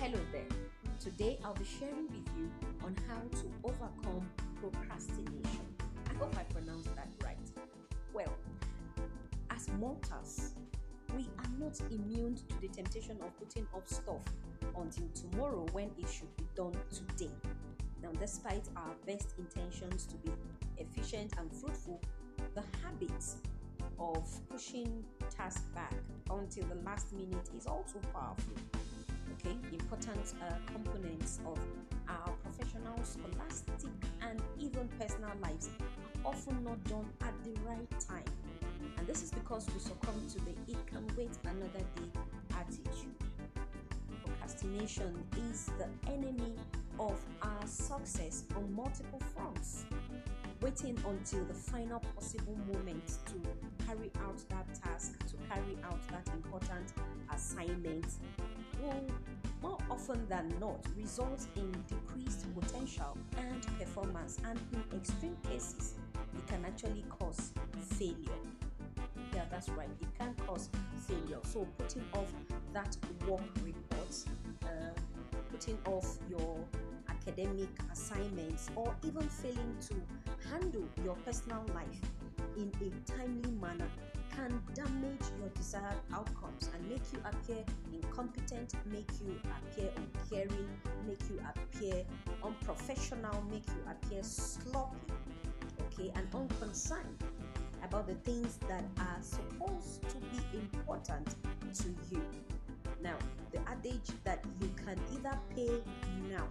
Hello 0.00 0.20
there. 0.30 0.46
Today 1.00 1.40
I'll 1.44 1.54
be 1.54 1.64
sharing 1.64 2.06
with 2.06 2.28
you 2.36 2.48
on 2.84 2.94
how 3.08 3.18
to 3.40 3.50
overcome 3.64 4.30
procrastination. 4.60 5.66
I 6.08 6.14
hope 6.14 6.36
I 6.38 6.44
pronounced 6.44 6.94
that 6.94 7.08
right. 7.24 7.36
Well, 8.14 8.32
as 9.50 9.68
mortals, 9.80 10.52
we 11.16 11.26
are 11.38 11.50
not 11.58 11.80
immune 11.90 12.36
to 12.36 12.60
the 12.60 12.68
temptation 12.68 13.16
of 13.22 13.36
putting 13.40 13.66
off 13.74 13.88
stuff 13.88 14.22
until 14.76 15.08
tomorrow 15.14 15.66
when 15.72 15.90
it 15.98 16.08
should 16.08 16.34
be 16.36 16.44
done 16.54 16.76
today. 16.92 17.34
Now, 18.00 18.12
despite 18.20 18.68
our 18.76 18.94
best 19.04 19.34
intentions 19.36 20.06
to 20.06 20.14
be 20.18 20.30
efficient 20.76 21.32
and 21.38 21.52
fruitful, 21.52 22.00
the 22.54 22.62
habit 22.84 23.24
of 23.98 24.48
pushing 24.48 25.04
tasks 25.28 25.66
back 25.74 25.94
until 26.30 26.66
the 26.66 26.76
last 26.84 27.12
minute 27.12 27.50
is 27.56 27.66
also 27.66 27.98
powerful. 28.12 28.77
Okay, 29.38 29.56
important 29.72 30.34
uh, 30.42 30.54
components 30.66 31.38
of 31.46 31.58
our 32.08 32.34
professional, 32.42 32.98
scholastic, 33.04 33.90
and 34.20 34.42
even 34.58 34.88
personal 34.98 35.30
lives 35.40 35.68
are 36.24 36.32
often 36.32 36.64
not 36.64 36.82
done 36.84 37.06
at 37.22 37.32
the 37.44 37.52
right 37.60 37.88
time. 38.00 38.24
And 38.96 39.06
this 39.06 39.22
is 39.22 39.30
because 39.30 39.66
we 39.72 39.78
succumb 39.78 40.20
to 40.32 40.38
the 40.44 40.50
it 40.66 40.86
can 40.88 41.06
wait 41.16 41.30
another 41.44 41.84
day 41.94 42.20
attitude. 42.52 43.14
Procrastination 44.24 45.22
is 45.50 45.70
the 45.78 45.86
enemy 46.10 46.54
of 46.98 47.20
our 47.42 47.66
success 47.66 48.42
on 48.56 48.74
multiple 48.74 49.22
fronts. 49.36 49.84
Waiting 50.60 50.98
until 51.06 51.44
the 51.44 51.54
final 51.54 52.00
possible 52.16 52.58
moment 52.72 53.18
to 53.26 53.86
carry 53.86 54.10
out 54.24 54.38
that 54.48 54.66
task, 54.82 55.16
to 55.28 55.36
carry 55.48 55.78
out 55.84 56.00
that 56.08 56.26
important 56.34 56.92
assignment, 57.32 58.06
more 59.62 59.78
often 59.90 60.26
than 60.28 60.52
not 60.60 60.84
result 60.96 61.46
in 61.56 61.72
decreased 61.88 62.46
potential 62.54 63.16
and 63.36 63.66
performance, 63.78 64.38
and 64.48 64.58
in 64.72 64.98
extreme 64.98 65.36
cases, 65.48 65.94
it 66.36 66.46
can 66.46 66.64
actually 66.64 67.04
cause 67.08 67.52
failure. 67.98 68.42
Yeah, 69.34 69.44
that's 69.50 69.68
right, 69.70 69.88
it 70.00 70.08
can 70.18 70.34
cause 70.46 70.68
failure. 71.06 71.40
So, 71.42 71.66
putting 71.78 72.04
off 72.14 72.32
that 72.72 72.96
work 73.26 73.42
report, 73.64 74.24
uh, 74.64 75.00
putting 75.50 75.78
off 75.86 76.18
your 76.28 76.56
academic 77.08 77.68
assignments, 77.92 78.70
or 78.76 78.94
even 79.04 79.22
failing 79.28 79.76
to 79.88 79.94
handle 80.50 80.88
your 81.04 81.14
personal 81.24 81.64
life 81.74 82.00
in 82.56 82.72
a 82.80 83.10
timely 83.10 83.50
manner 83.60 83.88
damage 84.78 85.26
your 85.40 85.48
desired 85.56 85.98
outcomes 86.14 86.70
and 86.72 86.88
make 86.88 87.02
you 87.12 87.18
appear 87.24 87.64
incompetent, 87.92 88.74
make 88.86 89.10
you 89.20 89.34
appear 89.58 89.90
uncaring, 89.96 90.68
make 91.06 91.18
you 91.28 91.40
appear 91.50 92.04
unprofessional, 92.44 93.42
make 93.50 93.66
you 93.66 93.82
appear 93.90 94.22
sloppy, 94.22 94.96
okay, 95.80 96.12
and 96.14 96.26
unconcerned 96.32 97.24
about 97.82 98.06
the 98.06 98.14
things 98.30 98.58
that 98.68 98.84
are 98.98 99.16
supposed 99.20 100.02
to 100.02 100.16
be 100.30 100.58
important 100.58 101.34
to 101.74 101.88
you. 102.12 102.22
Now, 103.02 103.16
the 103.50 103.58
adage 103.68 104.10
that 104.22 104.44
you 104.60 104.70
can 104.84 104.96
either 105.12 105.36
pay 105.56 105.82
now 106.30 106.46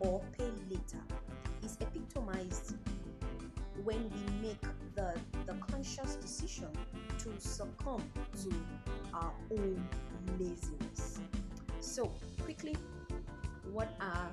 or 0.00 0.20
pay 0.36 0.50
later 0.68 1.02
is 1.64 1.76
epitomized 1.80 2.74
when 3.84 4.10
we 4.10 4.48
make 4.48 4.62
the, 4.96 5.14
conscious 5.78 6.16
decision 6.16 6.68
to 7.18 7.30
succumb 7.38 8.02
to 8.42 8.52
our 9.14 9.32
own 9.52 9.88
laziness. 10.36 11.20
So, 11.78 12.10
quickly, 12.42 12.76
what 13.72 13.94
are 14.00 14.28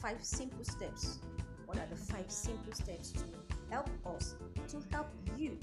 five 0.00 0.18
simple 0.22 0.64
steps? 0.64 1.20
What 1.66 1.78
are 1.78 1.86
the 1.90 1.96
five 1.96 2.28
simple 2.28 2.72
steps 2.72 3.12
to 3.12 3.22
help 3.70 3.88
us, 4.04 4.34
to 4.68 4.82
help 4.90 5.06
you 5.36 5.58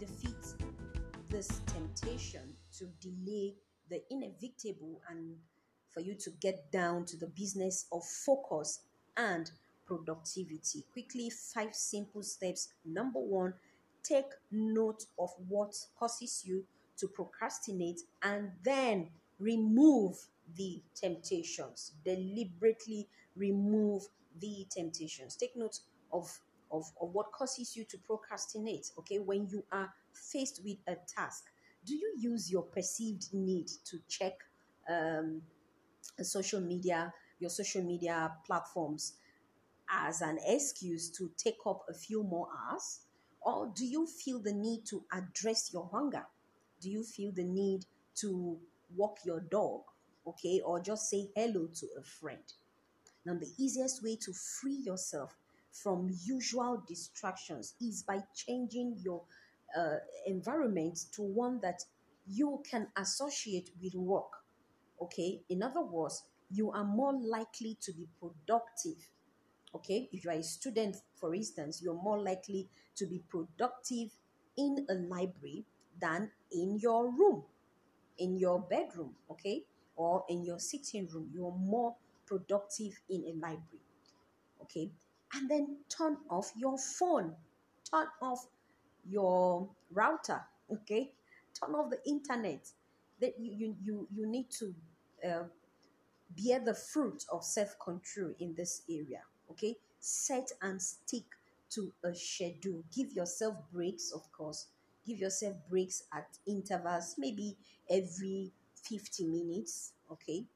defeat 0.00 0.54
this 1.30 1.60
temptation 1.66 2.52
to 2.78 2.86
delay 3.00 3.54
the 3.88 4.02
inevitable 4.10 5.00
and 5.08 5.36
for 5.90 6.00
you 6.00 6.16
to 6.16 6.30
get 6.40 6.72
down 6.72 7.04
to 7.04 7.16
the 7.16 7.28
business 7.28 7.86
of 7.92 8.02
focus 8.04 8.80
and 9.16 9.48
productivity. 9.86 10.84
Quickly, 10.92 11.30
five 11.30 11.72
simple 11.72 12.22
steps. 12.22 12.68
Number 12.84 13.20
one, 13.20 13.54
take 14.02 14.26
note 14.50 15.06
of 15.18 15.30
what 15.48 15.74
causes 15.98 16.42
you 16.44 16.64
to 16.98 17.08
procrastinate 17.08 18.00
and 18.22 18.50
then 18.64 19.08
remove 19.38 20.16
the 20.56 20.80
temptations. 20.94 21.92
Deliberately 22.04 23.08
remove 23.36 24.02
the 24.40 24.66
temptations. 24.70 25.36
Take 25.36 25.56
note 25.56 25.78
of, 26.12 26.38
of, 26.70 26.84
of 27.00 27.12
what 27.12 27.32
causes 27.32 27.76
you 27.76 27.84
to 27.84 27.98
procrastinate. 27.98 28.90
Okay, 28.98 29.18
when 29.18 29.48
you 29.50 29.64
are 29.72 29.92
faced 30.12 30.60
with 30.64 30.78
a 30.86 30.96
task, 31.12 31.44
do 31.84 31.94
you 31.94 32.14
use 32.16 32.50
your 32.50 32.62
perceived 32.62 33.32
need 33.32 33.68
to 33.84 33.98
check 34.08 34.34
um, 34.88 35.42
social 36.20 36.60
media, 36.60 37.12
your 37.40 37.50
social 37.50 37.82
media 37.82 38.32
platforms 38.46 39.14
as 39.90 40.22
an 40.22 40.38
excuse 40.46 41.10
to 41.10 41.30
take 41.36 41.58
up 41.66 41.84
a 41.88 41.94
few 41.94 42.22
more 42.22 42.48
hours? 42.70 43.00
Or 43.44 43.72
do 43.74 43.84
you 43.84 44.06
feel 44.06 44.38
the 44.38 44.52
need 44.52 44.86
to 44.86 45.04
address 45.12 45.72
your 45.72 45.88
hunger? 45.92 46.26
Do 46.80 46.90
you 46.90 47.02
feel 47.02 47.32
the 47.32 47.44
need 47.44 47.84
to 48.16 48.58
walk 48.96 49.18
your 49.24 49.40
dog? 49.40 49.82
Okay, 50.26 50.60
or 50.64 50.80
just 50.80 51.10
say 51.10 51.30
hello 51.34 51.68
to 51.74 51.86
a 51.98 52.02
friend? 52.02 52.42
Now, 53.24 53.34
the 53.34 53.50
easiest 53.58 54.02
way 54.02 54.16
to 54.16 54.32
free 54.32 54.80
yourself 54.84 55.36
from 55.72 56.10
usual 56.24 56.82
distractions 56.86 57.74
is 57.80 58.02
by 58.02 58.22
changing 58.34 58.96
your 59.02 59.22
uh, 59.76 59.96
environment 60.26 60.98
to 61.12 61.22
one 61.22 61.60
that 61.60 61.82
you 62.26 62.62
can 62.68 62.88
associate 62.96 63.70
with 63.82 63.94
work. 63.94 64.30
Okay, 65.00 65.40
in 65.48 65.62
other 65.62 65.80
words, 65.82 66.24
you 66.50 66.70
are 66.70 66.84
more 66.84 67.14
likely 67.14 67.76
to 67.80 67.92
be 67.92 68.06
productive. 68.20 69.08
Okay, 69.74 70.08
if 70.12 70.24
you 70.24 70.30
are 70.30 70.34
a 70.36 70.42
student, 70.42 70.96
for 71.14 71.34
instance, 71.34 71.80
you're 71.82 71.94
more 71.94 72.18
likely 72.22 72.68
to 72.96 73.06
be 73.06 73.22
productive 73.28 74.10
in 74.56 74.86
a 74.90 74.94
library 74.94 75.64
than 76.00 76.30
in 76.52 76.78
your 76.78 77.10
room, 77.10 77.42
in 78.18 78.36
your 78.36 78.60
bedroom, 78.60 79.14
okay, 79.30 79.64
or 79.96 80.24
in 80.28 80.44
your 80.44 80.58
sitting 80.58 81.08
room. 81.08 81.30
You're 81.32 81.56
more 81.58 81.94
productive 82.26 83.00
in 83.08 83.24
a 83.24 83.32
library, 83.34 83.82
okay, 84.62 84.90
and 85.34 85.50
then 85.50 85.78
turn 85.88 86.18
off 86.28 86.52
your 86.56 86.76
phone, 86.76 87.34
turn 87.90 88.06
off 88.20 88.46
your 89.08 89.68
router, 89.90 90.42
okay, 90.70 91.12
turn 91.58 91.74
off 91.74 91.90
the 91.90 92.00
internet. 92.06 92.68
That 93.20 93.34
you 93.38 93.52
you 93.54 93.76
you, 93.82 94.08
you 94.14 94.26
need 94.26 94.50
to 94.58 94.74
uh, 95.26 95.44
bear 96.36 96.60
the 96.60 96.74
fruit 96.74 97.24
of 97.32 97.44
self 97.44 97.78
control 97.78 98.34
in 98.38 98.54
this 98.54 98.82
area. 98.90 99.22
Okay, 99.52 99.76
set 100.00 100.50
and 100.62 100.80
stick 100.80 101.24
to 101.70 101.92
a 102.02 102.14
schedule. 102.14 102.82
Give 102.94 103.12
yourself 103.12 103.54
breaks, 103.70 104.10
of 104.12 104.30
course. 104.32 104.66
Give 105.06 105.18
yourself 105.18 105.56
breaks 105.68 106.04
at 106.12 106.26
intervals, 106.46 107.16
maybe 107.18 107.56
every 107.90 108.50
50 108.82 109.26
minutes. 109.26 109.92
Okay, 110.10 110.46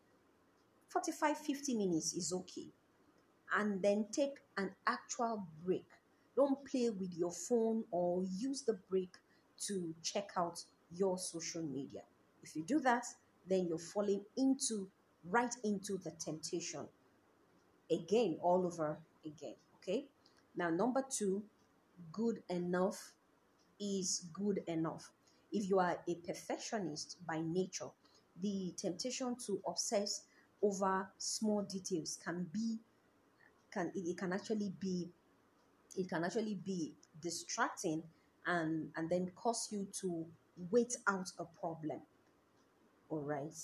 45 0.89 1.37
50 1.37 1.75
minutes 1.75 2.15
is 2.15 2.33
okay. 2.33 2.69
And 3.55 3.83
then 3.83 4.07
take 4.11 4.39
an 4.57 4.71
actual 4.87 5.47
break. 5.63 5.87
Don't 6.35 6.65
play 6.65 6.89
with 6.89 7.13
your 7.15 7.33
phone 7.33 7.85
or 7.91 8.25
use 8.39 8.63
the 8.63 8.79
break 8.89 9.11
to 9.67 9.95
check 10.03 10.31
out 10.39 10.63
your 10.91 11.19
social 11.19 11.63
media. 11.63 12.03
If 12.43 12.57
you 12.57 12.63
do 12.63 12.81
that, 12.81 13.05
then 13.47 13.67
you're 13.69 13.79
falling 13.79 14.23
into 14.39 14.89
right 15.29 15.55
into 15.65 15.99
the 15.99 16.13
temptation 16.13 16.87
again, 17.91 18.39
all 18.43 18.67
over 18.67 18.99
again. 19.25 19.55
Okay. 19.77 20.07
Now, 20.57 20.71
number 20.71 21.05
two, 21.09 21.43
good 22.13 22.43
enough 22.49 23.13
is 23.81 24.27
good 24.33 24.63
enough. 24.67 25.11
If 25.53 25.69
you 25.69 25.79
are 25.79 25.99
a 26.09 26.15
perfectionist 26.27 27.19
by 27.27 27.41
nature, 27.41 27.89
the 28.43 28.75
temptation 28.77 29.37
to 29.47 29.61
obsess 29.67 30.23
over 30.63 31.09
small 31.19 31.63
details 31.63 32.19
can 32.23 32.47
be 32.53 32.79
can 33.73 33.93
it, 33.95 34.17
can 34.17 34.33
actually 34.33 34.73
be 34.81 35.09
it 35.97 36.09
can 36.09 36.25
actually 36.25 36.59
be 36.65 36.95
distracting 37.21 38.03
and 38.47 38.89
and 38.97 39.09
then 39.11 39.31
cause 39.35 39.69
you 39.71 39.87
to 40.01 40.27
wait 40.71 40.97
out 41.07 41.31
a 41.39 41.45
problem 41.61 42.01
all 43.11 43.21
right 43.21 43.55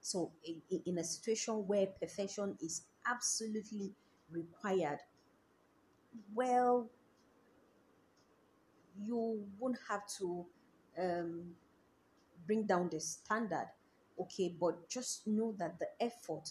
so 0.00 0.30
in, 0.44 0.80
in 0.86 0.98
a 0.98 1.04
situation 1.04 1.54
where 1.66 1.86
perfection 1.86 2.56
is 2.62 2.82
absolutely 3.08 3.92
required 4.30 4.98
well 6.34 6.88
you 8.98 9.44
won't 9.58 9.78
have 9.88 10.02
to 10.18 10.44
um, 10.98 11.42
bring 12.46 12.64
down 12.64 12.88
the 12.90 13.00
standard 13.00 13.68
okay? 14.20 14.54
But 14.58 14.88
just 14.88 15.26
know 15.26 15.54
that 15.58 15.78
the 15.78 15.88
effort 16.00 16.50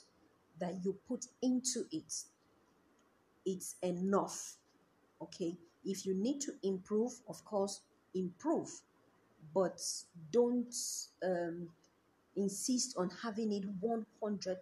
that 0.60 0.76
you 0.84 0.98
put 1.08 1.26
into 1.42 1.86
it 1.92 2.14
it's 3.46 3.76
enough 3.82 4.56
okay? 5.22 5.58
If 5.84 6.06
you 6.06 6.16
need 6.16 6.42
to 6.42 6.54
improve 6.64 7.14
of 7.28 7.44
course 7.46 7.82
improve 8.14 8.70
but 9.54 9.82
don't 10.32 10.74
um, 11.24 11.70
insist 12.36 12.96
on 12.98 13.10
having 13.22 13.52
it 13.52 13.64
100% 13.82 14.58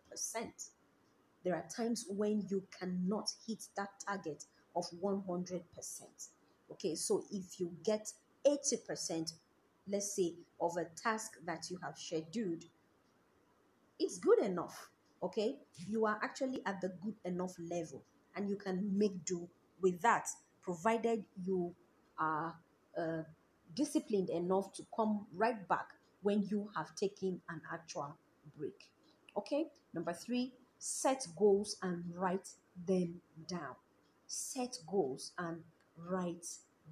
there 1.44 1.56
are 1.56 1.66
times 1.76 2.06
when 2.10 2.46
you 2.50 2.64
cannot 2.78 3.30
hit 3.48 3.64
that 3.76 3.90
target 4.06 4.46
of 4.76 4.86
100% 5.02 5.62
okay 6.72 6.96
so 6.96 7.24
if 7.32 7.60
you 7.60 7.72
get 7.84 8.12
80% 8.46 9.34
let's 9.90 10.16
say 10.16 10.34
of 10.62 10.78
a 10.78 10.86
task 11.02 11.34
that 11.46 11.70
you 11.70 11.78
have 11.84 11.98
scheduled 11.98 12.64
it's 14.00 14.18
good 14.18 14.40
enough. 14.40 14.90
Okay 15.22 15.56
you 15.88 16.06
are 16.06 16.20
actually 16.22 16.62
at 16.66 16.82
the 16.82 16.90
good 17.04 17.16
enough 17.26 17.54
level 17.60 18.04
and 18.36 18.50
you 18.50 18.56
can 18.56 18.92
make 18.98 19.24
do 19.26 19.48
with 19.82 20.02
that 20.02 20.28
provided 20.62 21.24
you 21.46 21.74
are 22.18 22.56
uh, 22.98 23.22
disciplined 23.76 24.30
enough 24.30 24.74
to 24.74 24.84
come 24.96 25.26
right 25.34 25.68
back 25.68 25.88
when 26.22 26.44
you 26.50 26.70
have 26.76 26.94
taken 26.96 27.42
an 27.50 27.62
actual 27.72 28.16
break. 28.58 28.90
Okay 29.38 29.68
number 29.94 30.14
three 30.14 30.54
set 30.84 31.26
goals 31.38 31.78
and 31.82 32.04
write 32.16 32.50
them 32.88 33.22
down 33.48 33.76
set 34.28 34.78
goals 34.88 35.32
and 35.38 35.58
write 36.10 36.46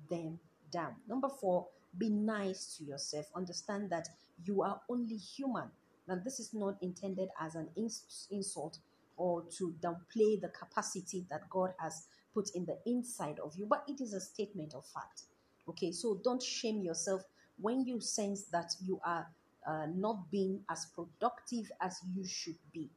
them 0.09 0.39
down 0.71 0.95
number 1.07 1.29
four 1.29 1.67
be 1.97 2.09
nice 2.09 2.77
to 2.77 2.83
yourself 2.85 3.25
understand 3.35 3.89
that 3.89 4.07
you 4.45 4.61
are 4.61 4.79
only 4.89 5.17
human 5.17 5.69
now, 6.07 6.19
this 6.23 6.39
is 6.39 6.53
not 6.53 6.75
intended 6.81 7.29
as 7.39 7.55
an 7.55 7.69
ins- 7.75 8.27
insult 8.31 8.79
or 9.17 9.43
to 9.57 9.73
downplay 9.81 10.41
the 10.41 10.49
capacity 10.49 11.25
that 11.29 11.49
God 11.49 11.73
has 11.79 12.07
put 12.33 12.49
in 12.55 12.65
the 12.65 12.77
inside 12.85 13.39
of 13.39 13.55
you, 13.57 13.65
but 13.65 13.83
it 13.87 14.01
is 14.01 14.13
a 14.13 14.19
statement 14.19 14.73
of 14.73 14.85
fact. 14.85 15.23
Okay, 15.69 15.91
so 15.91 16.19
don't 16.23 16.41
shame 16.41 16.81
yourself 16.81 17.23
when 17.61 17.85
you 17.85 17.99
sense 17.99 18.43
that 18.45 18.73
you 18.83 18.99
are 19.05 19.27
uh, 19.65 19.85
not 19.93 20.31
being 20.31 20.61
as 20.69 20.87
productive 20.87 21.71
as 21.79 22.01
you 22.13 22.25
should 22.25 22.57
be. 22.73 22.89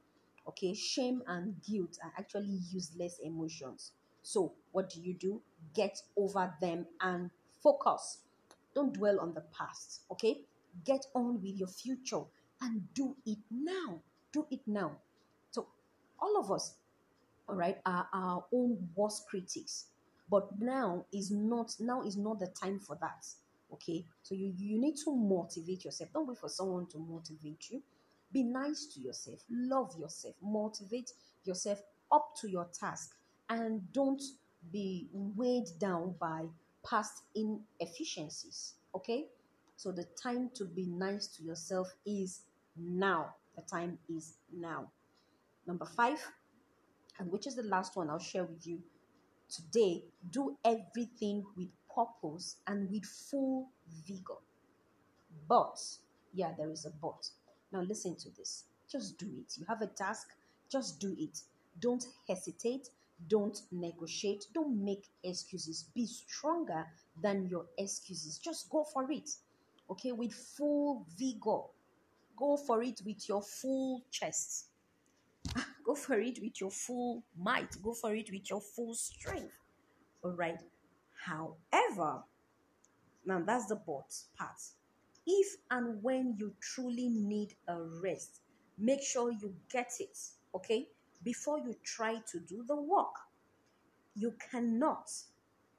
Okay, 0.47 0.73
shame 0.73 1.23
and 1.27 1.55
guilt 1.67 1.97
are 2.03 2.13
actually 2.17 2.59
useless 2.71 3.19
emotions. 3.23 3.91
So, 4.21 4.53
what 4.71 4.89
do 4.89 5.01
you 5.01 5.13
do? 5.13 5.41
Get 5.73 6.01
over 6.15 6.53
them 6.61 6.85
and 7.01 7.29
focus. 7.61 8.19
Don't 8.73 8.93
dwell 8.93 9.19
on 9.19 9.33
the 9.33 9.43
past. 9.57 10.01
Okay, 10.11 10.41
get 10.83 11.05
on 11.15 11.41
with 11.41 11.55
your 11.57 11.67
future 11.67 12.21
and 12.61 12.81
do 12.93 13.15
it 13.25 13.39
now. 13.49 14.01
Do 14.31 14.45
it 14.51 14.61
now. 14.67 14.97
So, 15.51 15.67
all 16.19 16.39
of 16.39 16.51
us, 16.51 16.75
all 17.47 17.55
right, 17.55 17.77
are 17.85 18.07
our 18.13 18.45
own 18.53 18.89
worst 18.95 19.27
critics. 19.27 19.87
But 20.29 20.59
now 20.59 21.05
is 21.13 21.29
not 21.31 21.75
now 21.79 22.01
is 22.01 22.17
not 22.17 22.39
the 22.39 22.47
time 22.47 22.79
for 22.79 22.97
that. 23.01 23.25
Okay, 23.73 24.05
so 24.23 24.35
you, 24.35 24.53
you 24.57 24.79
need 24.79 24.95
to 25.03 25.15
motivate 25.15 25.85
yourself. 25.85 26.11
Don't 26.13 26.27
wait 26.27 26.37
for 26.37 26.49
someone 26.49 26.87
to 26.87 26.97
motivate 26.97 27.69
you. 27.69 27.81
Be 28.31 28.43
nice 28.43 28.87
to 28.93 28.99
yourself, 28.99 29.39
love 29.49 29.95
yourself, 29.97 30.35
motivate 30.41 31.11
yourself 31.43 31.81
up 32.11 32.35
to 32.41 32.49
your 32.49 32.67
task, 32.77 33.15
and 33.49 33.81
don't 33.93 34.21
be 34.71 35.07
weighed 35.13 35.69
down 35.79 36.15
by 36.19 36.45
past 36.89 37.23
inefficiencies. 37.35 38.73
Okay, 38.93 39.27
so 39.75 39.91
the 39.91 40.05
time 40.21 40.49
to 40.55 40.65
be 40.65 40.87
nice 40.87 41.27
to 41.37 41.43
yourself 41.43 41.87
is 42.05 42.41
now. 42.77 43.35
The 43.55 43.61
time 43.61 43.97
is 44.09 44.37
now. 44.53 44.91
Number 45.65 45.85
five, 45.85 46.19
and 47.19 47.31
which 47.31 47.47
is 47.47 47.55
the 47.55 47.63
last 47.63 47.95
one 47.95 48.09
I'll 48.09 48.19
share 48.19 48.43
with 48.43 48.67
you 48.67 48.79
today, 49.49 50.03
do 50.31 50.57
everything 50.65 51.45
with 51.55 51.69
purpose 51.93 52.57
and 52.67 52.89
with 52.89 53.05
full 53.05 53.69
vigor. 54.05 54.39
But, 55.47 55.79
yeah, 56.33 56.51
there 56.57 56.71
is 56.71 56.85
a 56.85 56.91
but. 57.01 57.29
Now, 57.75 57.81
listen 57.81 58.15
to 58.15 58.29
this. 58.29 58.63
Just 58.89 59.17
do 59.17 59.25
it. 59.25 59.57
You 59.57 59.65
have 59.67 59.81
a 59.81 59.87
task, 59.87 60.29
just 60.71 60.97
do 61.01 61.13
it. 61.19 61.41
Don't 61.81 62.05
hesitate. 62.25 62.87
Don't 63.27 63.59
negotiate. 63.69 64.45
Don't 64.53 64.81
make 64.81 65.09
excuses. 65.25 65.83
Be 65.93 66.05
stronger 66.05 66.87
than 67.21 67.49
your 67.49 67.65
excuses. 67.77 68.37
Just 68.37 68.69
go 68.69 68.85
for 68.85 69.11
it. 69.11 69.29
Okay, 69.91 70.13
with 70.13 70.31
full 70.31 71.05
vigor. 71.19 71.63
Go 72.37 72.55
for 72.55 72.81
it 72.81 73.01
with 73.05 73.27
your 73.27 73.41
full 73.41 74.05
chest. 74.09 74.67
Go 75.85 75.95
for 75.95 76.19
it 76.19 76.39
with 76.41 76.61
your 76.61 76.71
full 76.71 77.23
might. 77.37 77.75
Go 77.83 77.93
for 77.93 78.15
it 78.15 78.31
with 78.31 78.49
your 78.49 78.61
full 78.61 78.93
strength. 78.93 79.59
All 80.23 80.31
right. 80.31 80.59
However, 81.25 82.23
now 83.25 83.41
that's 83.45 83.65
the 83.67 83.75
but 83.75 84.15
part. 84.37 84.61
If 85.25 85.57
and 85.71 86.03
when 86.03 86.35
you 86.37 86.53
truly 86.61 87.09
need 87.09 87.55
a 87.67 87.81
rest, 87.81 88.41
make 88.77 89.01
sure 89.01 89.31
you 89.31 89.55
get 89.71 89.91
it, 89.99 90.17
okay? 90.53 90.87
Before 91.23 91.57
you 91.57 91.75
try 91.83 92.19
to 92.31 92.39
do 92.39 92.63
the 92.67 92.75
work. 92.75 93.15
You 94.15 94.33
cannot, 94.51 95.09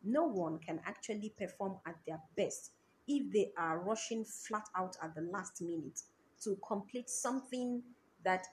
no 0.04 0.24
one 0.24 0.58
can 0.58 0.80
actually 0.84 1.32
perform 1.38 1.76
at 1.86 1.96
their 2.06 2.20
best 2.36 2.72
if 3.08 3.32
they 3.32 3.52
are 3.56 3.78
rushing 3.78 4.24
flat 4.24 4.64
out 4.76 4.96
at 5.02 5.14
the 5.14 5.22
last 5.22 5.62
minute 5.62 6.00
to 6.42 6.58
complete 6.66 7.08
something 7.08 7.82
that 8.24 8.46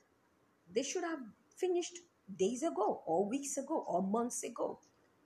they 0.74 0.84
should 0.84 1.04
have 1.04 1.19
finished 1.57 1.98
days 2.38 2.63
ago 2.63 3.01
or 3.06 3.25
weeks 3.25 3.57
ago 3.57 3.84
or 3.88 4.01
months 4.01 4.44
ago. 4.44 4.80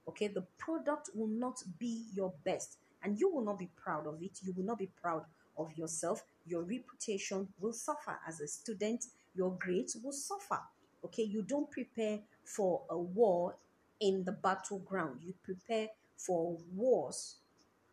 Okay, 0.07 0.27
the 0.27 0.45
product 0.57 1.09
will 1.13 1.27
not 1.27 1.61
be 1.77 2.05
your 2.13 2.33
best 2.45 2.77
and 3.03 3.19
you 3.19 3.29
will 3.29 3.43
not 3.43 3.59
be 3.59 3.69
proud 3.75 4.07
of 4.07 4.21
it. 4.23 4.39
You 4.41 4.53
will 4.55 4.63
not 4.63 4.79
be 4.79 4.89
proud 5.01 5.25
of 5.57 5.77
yourself. 5.77 6.23
Your 6.45 6.63
reputation 6.63 7.47
will 7.59 7.73
suffer 7.73 8.19
as 8.27 8.39
a 8.41 8.47
student, 8.47 9.05
your 9.35 9.51
grades 9.59 9.97
will 10.03 10.11
suffer. 10.13 10.59
Okay, 11.03 11.23
you 11.23 11.41
don't 11.41 11.69
prepare 11.69 12.19
for 12.43 12.81
a 12.89 12.97
war 12.97 13.55
in 13.99 14.23
the 14.23 14.31
battleground, 14.31 15.19
you 15.23 15.33
prepare 15.43 15.87
for 16.17 16.57
wars 16.75 17.35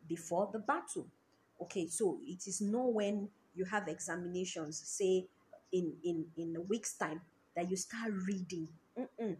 before 0.09 0.49
the 0.53 0.59
battle. 0.59 1.07
Okay, 1.61 1.87
so 1.89 2.19
it 2.27 2.47
is 2.47 2.61
not 2.61 2.93
when 2.93 3.29
you 3.55 3.65
have 3.65 3.89
examinations, 3.89 4.79
say 4.79 5.27
in 5.73 5.95
in 6.05 6.27
in 6.37 6.57
a 6.57 6.61
week's 6.61 6.95
time, 6.95 7.21
that 7.57 7.71
you 7.71 7.77
start 7.77 8.13
reading. 8.27 8.69
Mm-mm. 8.99 9.37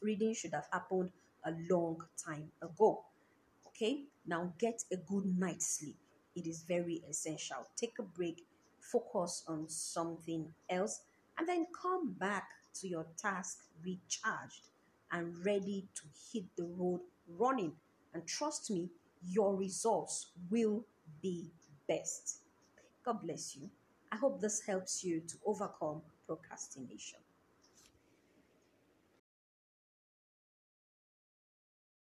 Reading 0.00 0.34
should 0.34 0.52
have 0.54 0.66
happened 0.72 1.10
a 1.44 1.52
long 1.70 2.02
time 2.16 2.50
ago. 2.60 3.04
Okay, 3.68 4.04
now 4.26 4.52
get 4.58 4.84
a 4.92 4.96
good 4.96 5.26
night's 5.38 5.78
sleep. 5.78 5.96
It 6.34 6.46
is 6.46 6.62
very 6.62 7.02
essential. 7.08 7.66
Take 7.76 7.98
a 7.98 8.02
break, 8.02 8.44
focus 8.80 9.44
on 9.46 9.68
something 9.68 10.52
else, 10.68 11.02
and 11.38 11.48
then 11.48 11.66
come 11.80 12.12
back 12.12 12.48
to 12.80 12.88
your 12.88 13.06
task 13.16 13.58
recharged 13.84 14.68
and 15.10 15.34
ready 15.44 15.86
to 15.94 16.02
hit 16.32 16.44
the 16.56 16.64
road 16.64 17.00
running. 17.28 17.72
And 18.14 18.26
trust 18.26 18.70
me, 18.70 18.88
your 19.28 19.54
results 19.56 20.32
will 20.50 20.84
be 21.20 21.50
best. 21.88 22.38
God 23.04 23.22
bless 23.22 23.56
you. 23.56 23.70
I 24.10 24.16
hope 24.16 24.40
this 24.40 24.60
helps 24.60 25.02
you 25.04 25.20
to 25.20 25.36
overcome 25.46 26.02
procrastination. 26.26 27.18